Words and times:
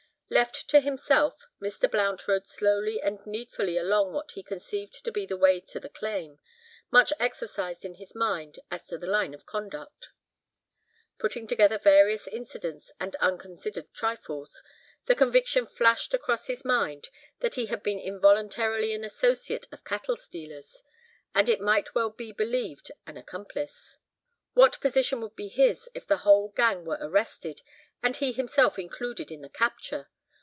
Left 0.33 0.69
to 0.69 0.79
himself, 0.79 1.45
Mr. 1.61 1.91
Blount 1.91 2.25
rode 2.25 2.47
slowly 2.47 3.01
and 3.01 3.19
heedfully 3.25 3.75
along 3.77 4.13
what 4.13 4.31
he 4.31 4.41
conceived 4.43 5.03
to 5.03 5.11
be 5.11 5.25
the 5.25 5.35
way 5.35 5.59
to 5.59 5.77
the 5.77 5.89
claim, 5.89 6.39
much 6.89 7.11
exercised 7.19 7.83
in 7.83 7.95
his 7.95 8.15
mind 8.15 8.57
as 8.71 8.87
to 8.87 8.95
his 8.97 9.09
line 9.09 9.33
of 9.33 9.45
conduct. 9.45 10.07
Putting 11.19 11.47
together 11.47 11.77
various 11.77 12.29
incidents 12.29 12.93
and 12.97 13.13
unconsidered 13.17 13.93
trifles, 13.93 14.63
the 15.05 15.15
conviction 15.15 15.67
flashed 15.67 16.13
across 16.13 16.47
his 16.47 16.63
mind 16.63 17.09
that 17.41 17.55
he 17.55 17.65
had 17.65 17.83
been 17.83 17.99
involuntarily 17.99 18.93
an 18.93 19.03
associate 19.03 19.67
of 19.69 19.83
cattle 19.83 20.15
stealers, 20.15 20.81
and 21.35 21.49
it 21.49 21.59
might 21.59 21.93
well 21.93 22.09
be 22.09 22.31
believed 22.31 22.89
an 23.05 23.17
accomplice. 23.17 23.97
What 24.53 24.79
position 24.79 25.19
would 25.19 25.35
be 25.35 25.49
his 25.49 25.89
if 25.93 26.07
the 26.07 26.19
whole 26.23 26.47
gang 26.47 26.85
were 26.85 26.99
arrested, 27.01 27.61
and 28.01 28.15
he 28.15 28.31
himself 28.31 28.79
included 28.79 29.29
in 29.29 29.41
the 29.41 29.49
capture? 29.49 30.09